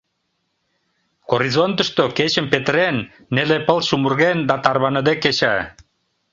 [1.29, 2.97] Горизонтышто, кечым петырен,
[3.35, 5.55] неле пыл чумырген да тарваныде кеча.